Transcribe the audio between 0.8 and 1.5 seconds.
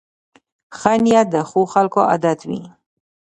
نیت د